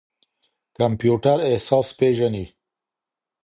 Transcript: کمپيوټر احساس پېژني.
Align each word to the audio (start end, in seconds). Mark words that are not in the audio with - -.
کمپيوټر 0.77 1.37
احساس 1.49 1.87
پېژني. 1.97 2.45